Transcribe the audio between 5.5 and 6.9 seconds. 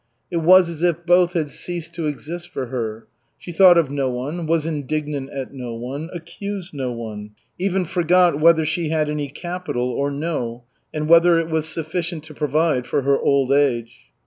no one, accused